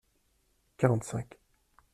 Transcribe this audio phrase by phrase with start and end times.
[0.79, 1.37] Quarante-cinq.